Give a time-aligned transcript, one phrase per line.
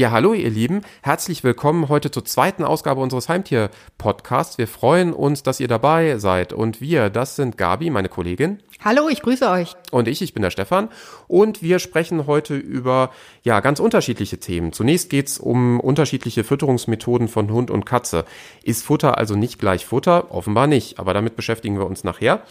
[0.00, 4.56] Ja, hallo ihr Lieben, herzlich willkommen heute zur zweiten Ausgabe unseres Heimtier-Podcasts.
[4.56, 6.54] Wir freuen uns, dass ihr dabei seid.
[6.54, 8.62] Und wir, das sind Gabi, meine Kollegin.
[8.82, 9.76] Hallo, ich grüße euch.
[9.90, 10.88] Und ich, ich bin der Stefan.
[11.28, 13.10] Und wir sprechen heute über,
[13.42, 14.72] ja, ganz unterschiedliche Themen.
[14.72, 18.24] Zunächst geht's um unterschiedliche Fütterungsmethoden von Hund und Katze.
[18.62, 20.34] Ist Futter also nicht gleich Futter?
[20.34, 22.42] Offenbar nicht, aber damit beschäftigen wir uns nachher.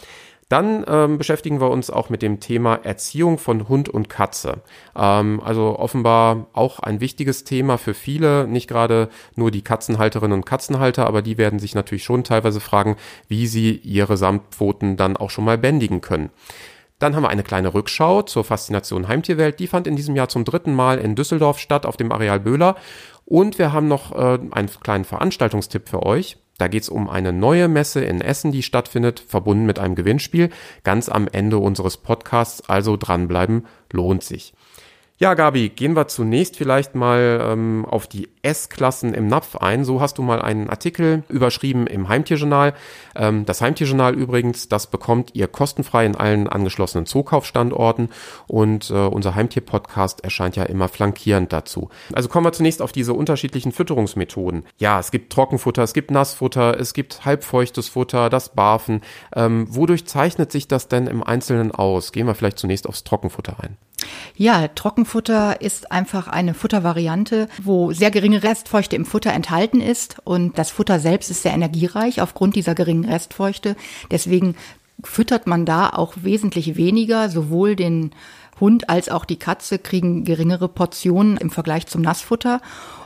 [0.50, 4.62] Dann ähm, beschäftigen wir uns auch mit dem Thema Erziehung von Hund und Katze.
[4.96, 10.44] Ähm, also offenbar auch ein wichtiges Thema für viele, nicht gerade nur die Katzenhalterinnen und
[10.44, 12.96] Katzenhalter, aber die werden sich natürlich schon teilweise fragen,
[13.28, 16.30] wie sie ihre Samtpfoten dann auch schon mal bändigen können.
[16.98, 19.60] Dann haben wir eine kleine Rückschau zur Faszination Heimtierwelt.
[19.60, 22.74] Die fand in diesem Jahr zum dritten Mal in Düsseldorf statt, auf dem Areal Böhler.
[23.24, 26.38] Und wir haben noch äh, einen kleinen Veranstaltungstipp für euch.
[26.60, 30.50] Da geht es um eine neue Messe in Essen, die stattfindet, verbunden mit einem Gewinnspiel.
[30.84, 34.52] Ganz am Ende unseres Podcasts, also dranbleiben, lohnt sich.
[35.22, 39.84] Ja, Gabi, gehen wir zunächst vielleicht mal ähm, auf die S-Klassen im Napf ein.
[39.84, 42.72] So hast du mal einen Artikel überschrieben im Heimtierjournal.
[43.14, 48.08] Ähm, das Heimtierjournal übrigens, das bekommt ihr kostenfrei in allen angeschlossenen Zookaufstandorten
[48.46, 51.90] und äh, unser Heimtier-Podcast erscheint ja immer flankierend dazu.
[52.14, 54.64] Also kommen wir zunächst auf diese unterschiedlichen Fütterungsmethoden.
[54.78, 59.02] Ja, es gibt Trockenfutter, es gibt Nassfutter, es gibt halbfeuchtes Futter, das Barfen.
[59.36, 62.12] Ähm, wodurch zeichnet sich das denn im Einzelnen aus?
[62.12, 63.76] Gehen wir vielleicht zunächst aufs Trockenfutter ein.
[64.36, 65.09] Ja, Trockenfutter
[65.60, 71.00] ist einfach eine Futtervariante, wo sehr geringe Restfeuchte im Futter enthalten ist und das Futter
[71.00, 73.76] selbst ist sehr energiereich aufgrund dieser geringen Restfeuchte.
[74.10, 74.54] Deswegen
[75.02, 78.12] füttert man da auch wesentlich weniger, sowohl den
[78.60, 82.60] Hund als auch die Katze kriegen geringere Portionen im Vergleich zum Nassfutter.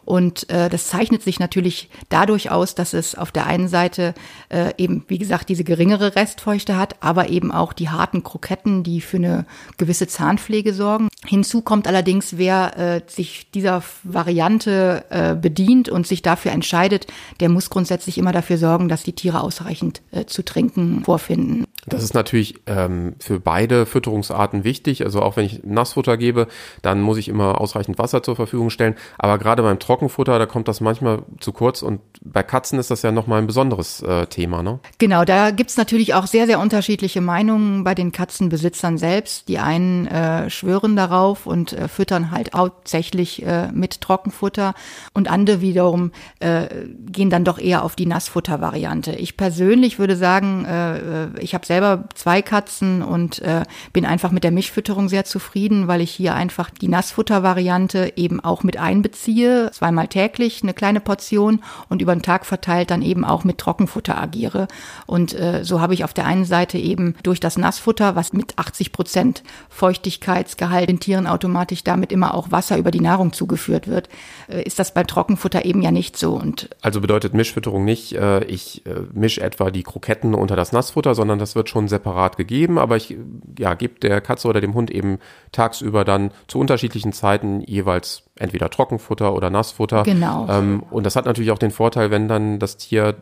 [0.04, 4.14] Und äh, das zeichnet sich natürlich dadurch aus, dass es auf der einen Seite
[4.50, 9.00] äh, eben, wie gesagt, diese geringere Restfeuchte hat, aber eben auch die harten Kroketten, die
[9.00, 9.46] für eine
[9.78, 11.08] gewisse Zahnpflege sorgen.
[11.26, 17.06] Hinzu kommt allerdings, wer äh, sich dieser Variante äh, bedient und sich dafür entscheidet,
[17.40, 21.64] der muss grundsätzlich immer dafür sorgen, dass die Tiere ausreichend äh, zu trinken vorfinden.
[21.86, 25.04] Das ist natürlich ähm, für beide Fütterungsarten wichtig.
[25.04, 26.46] Also auch wenn ich Nassfutter gebe,
[26.80, 28.94] dann muss ich immer ausreichend Wasser zur Verfügung stellen.
[29.18, 31.82] Aber gerade beim Trockenfutter, da kommt das manchmal zu kurz.
[31.82, 34.80] Und bei Katzen ist das ja nochmal ein besonderes äh, Thema, ne?
[34.96, 39.48] Genau, da gibt's natürlich auch sehr, sehr unterschiedliche Meinungen bei den Katzenbesitzern selbst.
[39.48, 44.74] Die einen äh, schwören darauf und äh, füttern halt hauptsächlich äh, mit Trockenfutter.
[45.12, 46.66] Und andere wiederum äh,
[47.06, 49.12] gehen dann doch eher auf die Nassfutter-Variante.
[49.12, 54.30] Ich persönlich würde sagen, äh, äh ich habe selber zwei Katzen und äh, bin einfach
[54.30, 59.70] mit der Mischfütterung sehr zufrieden, weil ich hier einfach die Nassfutter-Variante eben auch mit einbeziehe,
[59.72, 64.20] zweimal täglich eine kleine Portion und über den Tag verteilt dann eben auch mit Trockenfutter
[64.20, 64.68] agiere.
[65.06, 68.58] Und äh, so habe ich auf der einen Seite eben durch das Nassfutter, was mit
[68.58, 74.08] 80 Prozent Feuchtigkeitsgehalt den Tieren automatisch damit immer auch Wasser über die Nahrung zugeführt wird,
[74.48, 76.34] äh, ist das beim Trockenfutter eben ja nicht so.
[76.34, 81.16] Und also bedeutet Mischfütterung nicht, äh, ich äh, mische etwa die Kroketten unter das Nassfutter,
[81.16, 83.16] sondern das wird wird schon separat gegeben, aber ich
[83.58, 85.18] ja, gebe der Katze oder dem Hund eben
[85.50, 90.02] tagsüber dann zu unterschiedlichen Zeiten jeweils entweder Trockenfutter oder Nassfutter.
[90.02, 90.46] Genau.
[90.50, 93.14] Ähm, und das hat natürlich auch den Vorteil, wenn dann das Tier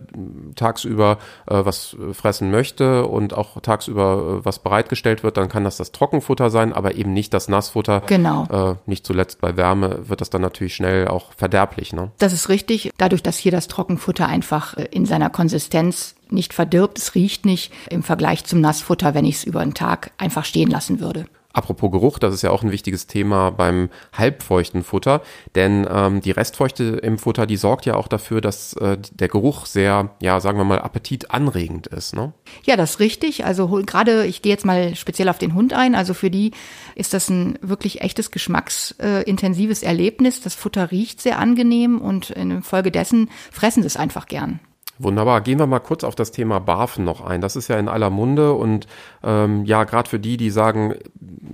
[0.56, 5.76] tagsüber äh, was fressen möchte und auch tagsüber äh, was bereitgestellt wird, dann kann das
[5.76, 8.02] das Trockenfutter sein, aber eben nicht das Nassfutter.
[8.06, 8.46] Genau.
[8.50, 11.92] Äh, nicht zuletzt bei Wärme wird das dann natürlich schnell auch verderblich.
[11.92, 12.10] Ne?
[12.18, 12.90] Das ist richtig.
[12.96, 17.70] Dadurch, dass hier das Trockenfutter einfach äh, in seiner Konsistenz nicht verdirbt, es riecht nicht
[17.90, 21.26] im Vergleich zum Nassfutter, wenn ich es über einen Tag einfach stehen lassen würde.
[21.52, 25.22] Apropos Geruch, das ist ja auch ein wichtiges Thema beim halbfeuchten Futter,
[25.54, 29.66] denn ähm, die Restfeuchte im Futter, die sorgt ja auch dafür, dass äh, der Geruch
[29.66, 32.14] sehr, ja, sagen wir mal, appetitanregend ist.
[32.14, 32.32] Ne?
[32.64, 33.44] Ja, das ist richtig.
[33.44, 35.94] Also gerade, ich gehe jetzt mal speziell auf den Hund ein.
[35.94, 36.52] Also für die
[36.94, 40.40] ist das ein wirklich echtes geschmacksintensives Erlebnis.
[40.40, 44.60] Das Futter riecht sehr angenehm und infolgedessen fressen sie es einfach gern.
[45.02, 45.40] Wunderbar.
[45.40, 47.40] Gehen wir mal kurz auf das Thema Barfen noch ein.
[47.40, 48.86] Das ist ja in aller Munde und
[49.24, 50.94] ähm, ja, gerade für die, die sagen,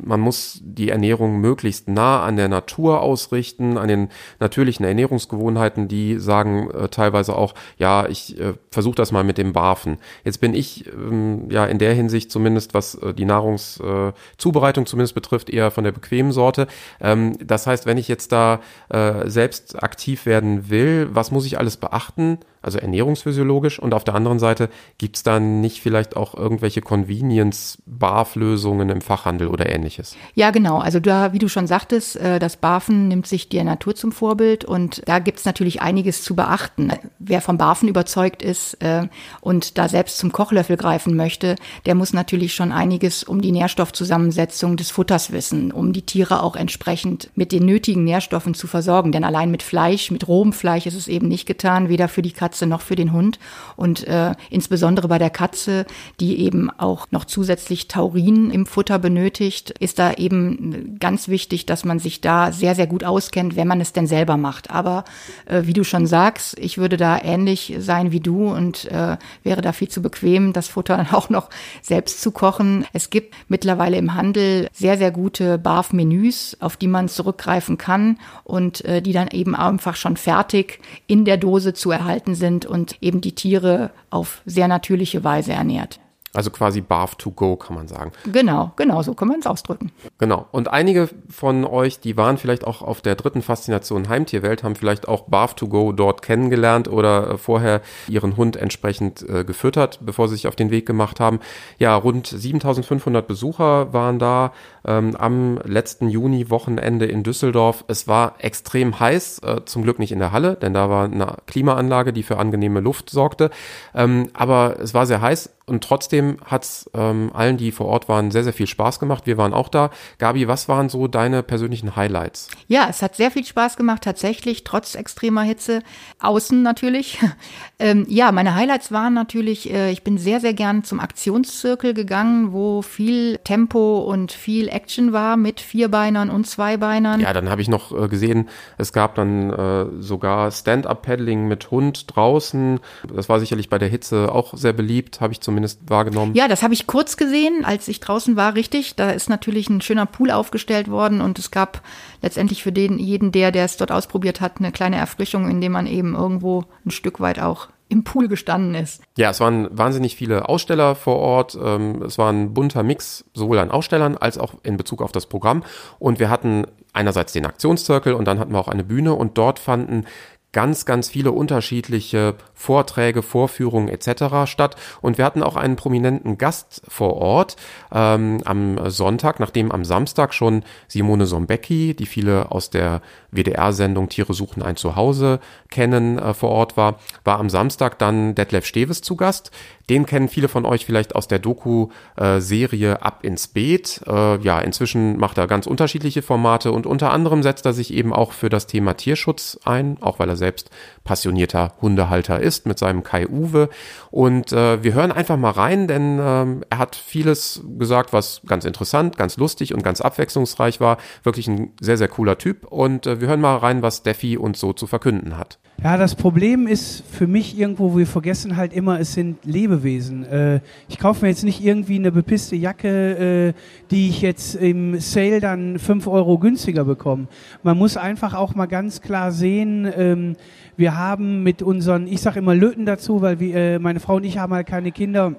[0.04, 4.08] man muss die Ernährung möglichst nah an der Natur ausrichten, an den
[4.38, 9.54] natürlichen Ernährungsgewohnheiten, die sagen äh, teilweise auch, ja, ich äh, versuche das mal mit dem
[9.54, 9.96] Barfen.
[10.24, 15.14] Jetzt bin ich ähm, ja in der Hinsicht zumindest, was äh, die Nahrungszubereitung äh, zumindest
[15.14, 16.66] betrifft, eher von der bequemen Sorte.
[17.00, 18.60] Ähm, das heißt, wenn ich jetzt da
[18.90, 22.38] äh, selbst aktiv werden will, was muss ich alles beachten?
[22.62, 23.78] Also ernährungsphysiologisch.
[23.78, 24.68] Und auf der anderen Seite
[24.98, 30.16] gibt es da nicht vielleicht auch irgendwelche Convenience-Barf-Lösungen im Fachhandel oder ähnliches?
[30.34, 30.78] Ja, genau.
[30.78, 34.64] Also da, wie du schon sagtest, äh, das Barfen nimmt sich der Natur zum Vorbild
[34.64, 36.92] und da gibt es natürlich einiges zu beachten.
[37.18, 39.08] Wer vom Barfen überzeugt ist äh,
[39.40, 41.56] und da selbst zum Kochlöffel greifen möchte,
[41.86, 46.56] der muss natürlich schon einiges um die Nährstoffzusammensetzung des Futters wissen, um die Tiere auch
[46.56, 49.12] entsprechend mit den nötigen Nährstoffen zu versorgen.
[49.12, 52.32] Denn allein mit Fleisch, mit rohem Fleisch ist es eben nicht getan, weder für die
[52.32, 53.38] Katze noch für den Hund.
[53.76, 55.86] Und äh, insbesondere bei der Katze,
[56.20, 61.84] die eben auch noch zusätzlich Taurin im Futter benötigt, ist da eben ganz wichtig, dass
[61.84, 64.70] man sich da sehr, sehr gut auskennt, wenn man es denn selber macht.
[64.70, 65.04] Aber
[65.46, 69.60] äh, wie du schon sagst, ich würde da ähnlich sein wie du und äh, wäre
[69.62, 71.50] da viel zu bequem, das Futter dann auch noch
[71.82, 72.86] selbst zu kochen.
[72.92, 78.84] Es gibt mittlerweile im Handel sehr, sehr gute BAF-Menüs, auf die man zurückgreifen kann und
[78.84, 83.20] äh, die dann eben einfach schon fertig in der Dose zu erhalten sind und eben
[83.20, 86.00] die Tiere auf sehr natürliche Weise ernährt.
[86.38, 88.12] Also quasi Bath to go, kann man sagen.
[88.32, 89.90] Genau, genau, so kann man es ausdrücken.
[90.18, 90.46] Genau.
[90.52, 95.08] Und einige von euch, die waren vielleicht auch auf der dritten Faszination Heimtierwelt, haben vielleicht
[95.08, 100.28] auch Bath to go dort kennengelernt oder äh, vorher ihren Hund entsprechend äh, gefüttert, bevor
[100.28, 101.40] sie sich auf den Weg gemacht haben.
[101.80, 104.52] Ja, rund 7500 Besucher waren da
[104.86, 107.84] ähm, am letzten Juni-Wochenende in Düsseldorf.
[107.88, 111.38] Es war extrem heiß, äh, zum Glück nicht in der Halle, denn da war eine
[111.48, 113.50] Klimaanlage, die für angenehme Luft sorgte.
[113.92, 118.08] Ähm, aber es war sehr heiß und trotzdem hat es ähm, allen, die vor Ort
[118.08, 119.26] waren, sehr, sehr viel Spaß gemacht.
[119.26, 119.90] Wir waren auch da.
[120.18, 122.48] Gabi, was waren so deine persönlichen Highlights?
[122.66, 125.82] Ja, es hat sehr viel Spaß gemacht, tatsächlich, trotz extremer Hitze.
[126.18, 127.20] Außen natürlich.
[127.78, 132.52] ähm, ja, meine Highlights waren natürlich, äh, ich bin sehr, sehr gern zum Aktionszirkel gegangen,
[132.52, 137.20] wo viel Tempo und viel Action war mit Vierbeinern und Zweibeinern.
[137.20, 138.48] Ja, dann habe ich noch äh, gesehen,
[138.78, 142.80] es gab dann äh, sogar Stand-up-Paddling mit Hund draußen.
[143.14, 146.34] Das war sicherlich bei der Hitze auch sehr beliebt, habe ich zumindest zumindest wahrgenommen.
[146.34, 148.96] Ja, das habe ich kurz gesehen, als ich draußen war, richtig.
[148.96, 151.82] Da ist natürlich ein schöner Pool aufgestellt worden und es gab
[152.22, 155.86] letztendlich für den, jeden, der, der es dort ausprobiert hat, eine kleine Erfrischung, indem man
[155.86, 159.02] eben irgendwo ein Stück weit auch im Pool gestanden ist.
[159.16, 161.58] Ja, es waren wahnsinnig viele Aussteller vor Ort.
[161.62, 165.24] Ähm, es war ein bunter Mix, sowohl an Ausstellern als auch in Bezug auf das
[165.24, 165.62] Programm.
[165.98, 169.58] Und wir hatten einerseits den Aktionszirkel und dann hatten wir auch eine Bühne und dort
[169.58, 170.04] fanden
[170.52, 174.46] ganz, ganz viele unterschiedliche Vorträge, Vorführungen etc.
[174.50, 174.76] statt.
[175.00, 177.56] Und wir hatten auch einen prominenten Gast vor Ort
[177.92, 184.32] ähm, am Sonntag, nachdem am Samstag schon Simone Sombecki, die viele aus der WDR-Sendung Tiere
[184.32, 185.40] suchen ein Zuhause
[185.70, 189.50] kennen, äh, vor Ort war, war am Samstag dann Detlef Steves zu Gast.
[189.90, 194.02] Den kennen viele von euch vielleicht aus der Doku-Serie Ab ins Beet.
[194.06, 198.12] Äh, ja, inzwischen macht er ganz unterschiedliche Formate und unter anderem setzt er sich eben
[198.12, 200.70] auch für das Thema Tierschutz ein, auch weil er selbst
[201.08, 203.70] passionierter Hundehalter ist mit seinem Kai Uwe.
[204.10, 208.66] Und äh, wir hören einfach mal rein, denn ähm, er hat vieles gesagt, was ganz
[208.66, 210.98] interessant, ganz lustig und ganz abwechslungsreich war.
[211.22, 212.66] Wirklich ein sehr, sehr cooler Typ.
[212.66, 215.58] Und äh, wir hören mal rein, was Steffi uns so zu verkünden hat.
[215.82, 220.24] Ja, das Problem ist für mich irgendwo, wir vergessen halt immer, es sind Lebewesen.
[220.24, 225.00] Äh, ich kaufe mir jetzt nicht irgendwie eine bepisste Jacke, äh, die ich jetzt im
[225.00, 227.28] Sale dann fünf Euro günstiger bekomme.
[227.62, 230.36] Man muss einfach auch mal ganz klar sehen, ähm,
[230.76, 234.24] wir haben mit unseren, ich sage immer Löten dazu, weil wir, äh, meine Frau und
[234.24, 235.36] ich haben halt keine Kinder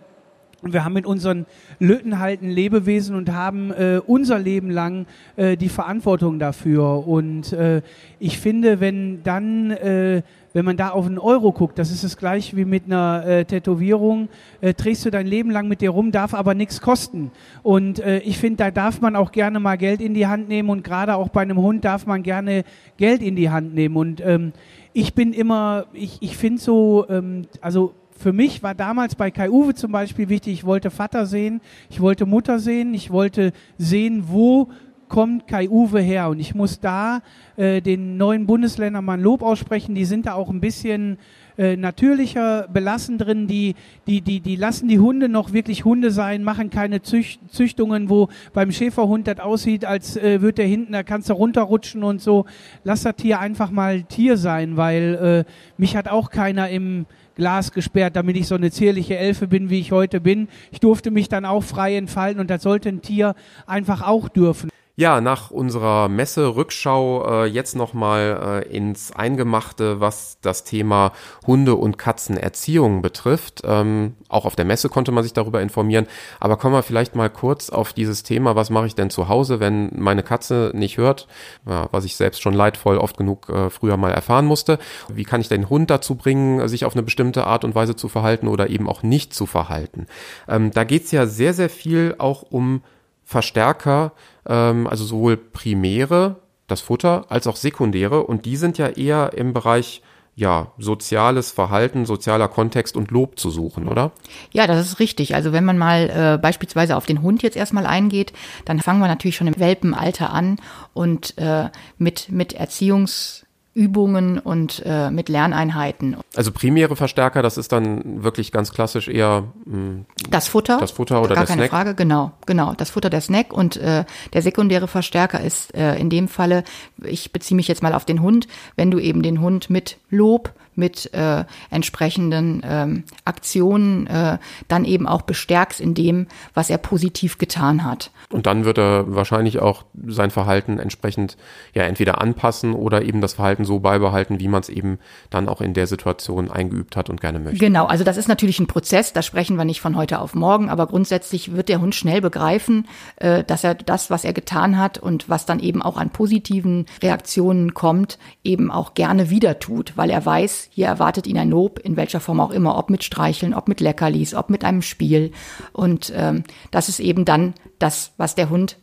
[0.61, 1.45] und wir haben mit unseren
[1.79, 5.05] Löten halt ein Lebewesen und haben äh, unser Leben lang
[5.37, 7.07] äh, die Verantwortung dafür.
[7.07, 7.81] Und äh,
[8.19, 10.21] ich finde, wenn dann, äh,
[10.53, 13.45] wenn man da auf einen Euro guckt, das ist es gleich wie mit einer äh,
[13.45, 14.29] Tätowierung,
[14.61, 17.31] äh, trägst du dein Leben lang mit dir rum, darf aber nichts kosten.
[17.63, 20.69] Und äh, ich finde, da darf man auch gerne mal Geld in die Hand nehmen
[20.69, 22.63] und gerade auch bei einem Hund darf man gerne
[22.97, 23.95] Geld in die Hand nehmen.
[23.95, 24.53] Und ähm,
[24.93, 29.49] ich bin immer, ich, ich finde so, ähm, also für mich war damals bei Kai
[29.49, 34.25] Uwe zum Beispiel wichtig, ich wollte Vater sehen, ich wollte Mutter sehen, ich wollte sehen,
[34.27, 34.69] wo
[35.09, 36.29] kommt Kai Uwe her.
[36.29, 37.21] Und ich muss da
[37.57, 41.17] äh, den neuen Bundesländern mal ein Lob aussprechen, die sind da auch ein bisschen
[41.57, 43.75] äh, natürlicher belassen drin, die,
[44.07, 48.29] die, die, die lassen die Hunde noch wirklich Hunde sein, machen keine Züch Züchtungen, wo
[48.53, 52.45] beim Schäferhund das aussieht, als äh, wird der hinten, da kannst du runterrutschen und so.
[52.85, 57.73] Lass das Tier einfach mal Tier sein, weil äh, mich hat auch keiner im Glas
[57.73, 60.47] gesperrt, damit ich so eine zierliche Elfe bin, wie ich heute bin.
[60.71, 63.35] Ich durfte mich dann auch frei entfalten und das sollte ein Tier
[63.65, 64.69] einfach auch dürfen.
[64.99, 71.13] Ja, nach unserer Messe-Rückschau äh, jetzt nochmal äh, ins Eingemachte, was das Thema
[71.47, 73.61] Hunde- und Katzenerziehung betrifft.
[73.63, 76.05] Ähm, auch auf der Messe konnte man sich darüber informieren.
[76.41, 79.61] Aber kommen wir vielleicht mal kurz auf dieses Thema, was mache ich denn zu Hause,
[79.61, 81.29] wenn meine Katze nicht hört,
[81.65, 84.79] ja, was ich selbst schon leidvoll oft genug äh, früher mal erfahren musste.
[85.07, 88.09] Wie kann ich den Hund dazu bringen, sich auf eine bestimmte Art und Weise zu
[88.09, 90.07] verhalten oder eben auch nicht zu verhalten?
[90.49, 92.81] Ähm, da geht's ja sehr, sehr viel auch um
[93.29, 94.13] Verstärker,
[94.47, 98.23] ähm, also sowohl primäre, das Futter, als auch sekundäre.
[98.23, 100.01] Und die sind ja eher im Bereich
[100.33, 104.13] ja, soziales Verhalten, sozialer Kontext und Lob zu suchen, oder?
[104.51, 105.35] Ja, das ist richtig.
[105.35, 108.33] Also wenn man mal äh, beispielsweise auf den Hund jetzt erstmal eingeht,
[108.65, 110.59] dann fangen wir natürlich schon im Welpenalter an
[110.95, 111.69] und äh,
[111.99, 116.17] mit, mit Erziehungs Übungen und äh, mit Lerneinheiten.
[116.35, 120.77] Also primäre Verstärker, das ist dann wirklich ganz klassisch eher mh, hm, das Futter.
[120.79, 121.69] Das Futter oder gar der keine Snack.
[121.69, 122.73] Frage, genau, genau.
[122.73, 126.63] Das Futter, der Snack und äh, der sekundäre Verstärker ist äh, in dem Falle,
[127.03, 130.51] ich beziehe mich jetzt mal auf den Hund, wenn du eben den Hund mit Lob,
[130.79, 137.37] mit äh, entsprechenden ähm, Aktionen äh, dann eben auch bestärkst in dem, was er positiv
[137.37, 138.11] getan hat.
[138.31, 141.37] Und dann wird er wahrscheinlich auch sein Verhalten entsprechend
[141.73, 145.61] ja entweder anpassen oder eben das Verhalten so beibehalten, wie man es eben dann auch
[145.61, 147.59] in der Situation eingeübt hat und gerne möchte.
[147.59, 150.69] Genau, also das ist natürlich ein Prozess, da sprechen wir nicht von heute auf morgen,
[150.69, 154.97] aber grundsätzlich wird der Hund schnell begreifen, äh, dass er das, was er getan hat
[154.97, 160.09] und was dann eben auch an positiven Reaktionen kommt, eben auch gerne wieder tut, weil
[160.09, 163.53] er weiß, hier erwartet ihn ein Lob, in welcher Form auch immer, ob mit Streicheln,
[163.53, 165.31] ob mit Leckerlis, ob mit einem Spiel.
[165.73, 168.77] Und ähm, das ist eben dann das, was der Hund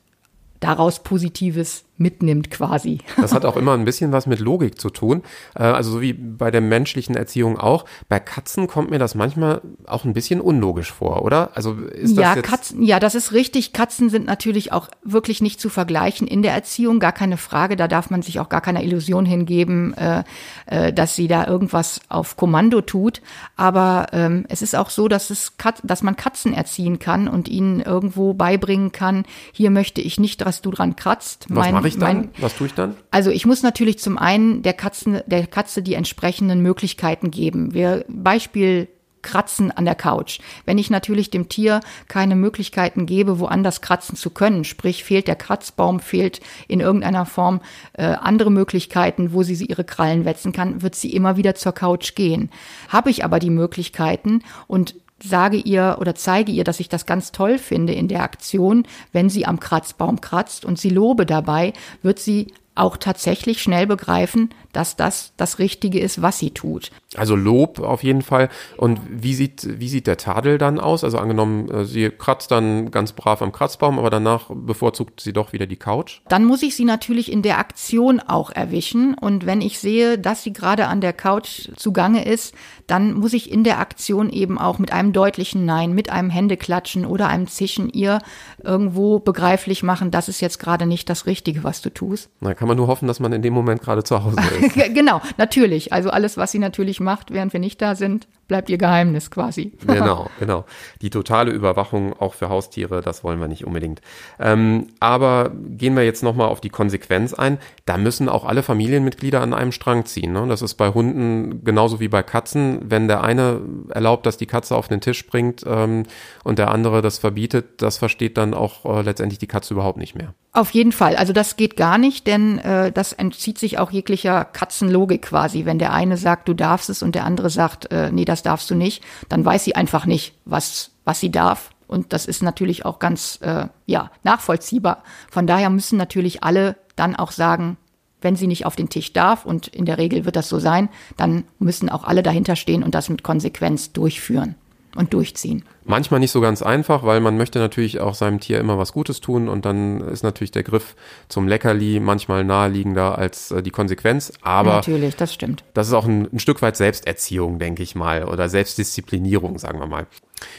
[0.60, 2.98] daraus Positives mitnimmt quasi.
[3.20, 5.22] Das hat auch immer ein bisschen was mit Logik zu tun.
[5.54, 7.84] Äh, also so wie bei der menschlichen Erziehung auch.
[8.08, 11.50] Bei Katzen kommt mir das manchmal auch ein bisschen unlogisch vor, oder?
[11.54, 13.72] Also ist das ja, jetzt Katzen, ja, das ist richtig.
[13.72, 17.76] Katzen sind natürlich auch wirklich nicht zu vergleichen in der Erziehung, gar keine Frage.
[17.76, 20.24] Da darf man sich auch gar keiner Illusion hingeben, äh,
[20.66, 23.22] äh, dass sie da irgendwas auf Kommando tut.
[23.56, 27.80] Aber ähm, es ist auch so, dass es dass man Katzen erziehen kann und ihnen
[27.80, 29.24] irgendwo beibringen kann.
[29.52, 31.46] Hier möchte ich nicht, dass du dran kratzt.
[31.48, 32.16] was Mein- mache ich dann?
[32.16, 32.94] mein- was tue ich dann?
[33.10, 37.74] also ich muss natürlich zum einen der Katze, der Katze die entsprechenden Möglichkeiten geben.
[37.74, 38.88] Wir Beispiel
[39.22, 40.38] Kratzen an der Couch.
[40.66, 45.34] Wenn ich natürlich dem Tier keine Möglichkeiten gebe, woanders kratzen zu können, sprich fehlt der
[45.34, 47.60] Kratzbaum, fehlt in irgendeiner Form
[47.94, 52.14] äh, andere Möglichkeiten, wo sie ihre Krallen wetzen kann, wird sie immer wieder zur Couch
[52.14, 52.50] gehen.
[52.88, 57.32] Habe ich aber die Möglichkeiten und sage ihr oder zeige ihr, dass ich das ganz
[57.32, 62.18] toll finde in der Aktion, wenn sie am Kratzbaum kratzt und sie lobe dabei, wird
[62.18, 66.90] sie auch tatsächlich schnell begreifen, dass das das Richtige ist, was sie tut.
[67.16, 68.50] Also Lob auf jeden Fall.
[68.76, 71.02] Und wie sieht, wie sieht der Tadel dann aus?
[71.02, 75.52] Also angenommen, äh, sie kratzt dann ganz brav am Kratzbaum, aber danach bevorzugt sie doch
[75.52, 76.20] wieder die Couch.
[76.28, 79.14] Dann muss ich sie natürlich in der Aktion auch erwischen.
[79.14, 82.54] Und wenn ich sehe, dass sie gerade an der Couch zugange ist,
[82.86, 87.06] dann muss ich in der Aktion eben auch mit einem deutlichen Nein, mit einem Händeklatschen
[87.06, 88.18] oder einem Zischen ihr
[88.62, 92.28] irgendwo begreiflich machen, das ist jetzt gerade nicht das Richtige, was du tust.
[92.40, 94.65] Da kann man nur hoffen, dass man in dem Moment gerade zu Hause ist.
[94.94, 95.92] Genau, natürlich.
[95.92, 99.72] Also alles, was sie natürlich macht, während wir nicht da sind, bleibt ihr Geheimnis quasi.
[99.86, 100.64] genau, genau.
[101.02, 104.00] Die totale Überwachung auch für Haustiere, das wollen wir nicht unbedingt.
[104.38, 107.58] Ähm, aber gehen wir jetzt nochmal auf die Konsequenz ein.
[107.84, 110.32] Da müssen auch alle Familienmitglieder an einem Strang ziehen.
[110.32, 110.46] Ne?
[110.48, 112.80] Das ist bei Hunden genauso wie bei Katzen.
[112.84, 113.60] Wenn der eine
[113.90, 116.04] erlaubt, dass die Katze auf den Tisch springt ähm,
[116.44, 120.14] und der andere das verbietet, das versteht dann auch äh, letztendlich die Katze überhaupt nicht
[120.14, 120.34] mehr.
[120.52, 121.16] Auf jeden Fall.
[121.16, 125.66] Also das geht gar nicht, denn äh, das entzieht sich auch jeglicher Katzenlogik quasi.
[125.66, 128.70] Wenn der eine sagt, du darfst es und der andere sagt, äh, nee, das darfst
[128.70, 131.70] du nicht, dann weiß sie einfach nicht, was, was sie darf.
[131.86, 135.02] Und das ist natürlich auch ganz äh, ja, nachvollziehbar.
[135.30, 137.76] Von daher müssen natürlich alle dann auch sagen,
[138.20, 140.88] wenn sie nicht auf den Tisch darf, und in der Regel wird das so sein,
[141.16, 144.56] dann müssen auch alle dahinter stehen und das mit Konsequenz durchführen
[144.96, 145.64] und durchziehen.
[145.84, 149.20] Manchmal nicht so ganz einfach, weil man möchte natürlich auch seinem Tier immer was Gutes
[149.20, 150.96] tun und dann ist natürlich der Griff
[151.28, 154.32] zum Leckerli manchmal naheliegender als äh, die Konsequenz.
[154.42, 155.64] Aber natürlich, das stimmt.
[155.74, 159.86] das ist auch ein, ein Stück weit Selbsterziehung, denke ich mal, oder Selbstdisziplinierung, sagen wir
[159.86, 160.06] mal.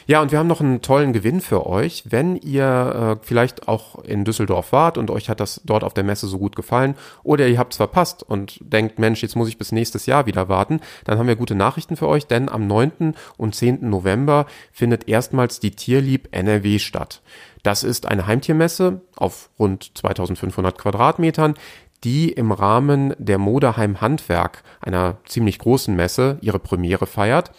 [0.07, 2.03] Ja, und wir haben noch einen tollen Gewinn für euch.
[2.07, 6.03] Wenn ihr äh, vielleicht auch in Düsseldorf wart und euch hat das dort auf der
[6.03, 9.57] Messe so gut gefallen oder ihr habt es verpasst und denkt, Mensch, jetzt muss ich
[9.57, 13.13] bis nächstes Jahr wieder warten, dann haben wir gute Nachrichten für euch, denn am 9.
[13.38, 13.89] und 10.
[13.89, 17.22] November findet erstmals die Tierlieb NRW statt.
[17.63, 21.55] Das ist eine Heimtiermesse auf rund 2500 Quadratmetern,
[22.03, 27.51] die im Rahmen der Modeheim Handwerk, einer ziemlich großen Messe, ihre Premiere feiert.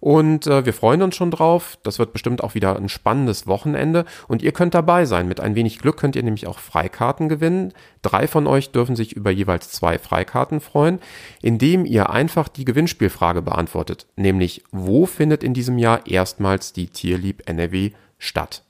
[0.00, 1.78] Und äh, wir freuen uns schon drauf.
[1.82, 4.04] Das wird bestimmt auch wieder ein spannendes Wochenende.
[4.28, 5.28] Und ihr könnt dabei sein.
[5.28, 7.72] Mit ein wenig Glück könnt ihr nämlich auch Freikarten gewinnen.
[8.02, 11.00] Drei von euch dürfen sich über jeweils zwei Freikarten freuen,
[11.42, 14.06] indem ihr einfach die Gewinnspielfrage beantwortet.
[14.16, 18.62] Nämlich, wo findet in diesem Jahr erstmals die Tierlieb NRW statt?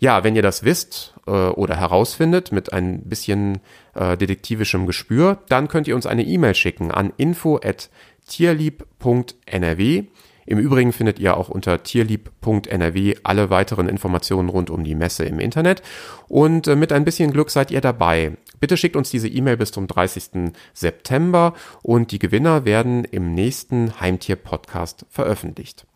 [0.00, 3.58] Ja, wenn ihr das wisst äh, oder herausfindet mit ein bisschen
[3.94, 10.04] äh, detektivischem Gespür, dann könnt ihr uns eine E-Mail schicken an info@tierlieb.nrw.
[10.48, 15.40] Im Übrigen findet ihr auch unter tierlieb.nrw alle weiteren Informationen rund um die Messe im
[15.40, 15.82] Internet.
[16.26, 18.32] Und äh, mit ein bisschen Glück seid ihr dabei.
[18.58, 20.54] Bitte schickt uns diese E-Mail bis zum 30.
[20.72, 21.52] September
[21.82, 25.86] und die Gewinner werden im nächsten Heimtier-Podcast veröffentlicht.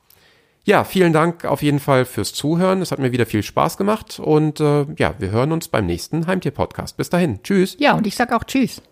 [0.64, 2.82] Ja, vielen Dank auf jeden Fall fürs Zuhören.
[2.82, 6.26] Es hat mir wieder viel Spaß gemacht und äh, ja, wir hören uns beim nächsten
[6.26, 6.98] Heimtier-Podcast.
[6.98, 7.42] Bis dahin.
[7.42, 7.76] Tschüss.
[7.78, 8.82] Ja, und ich sag auch Tschüss.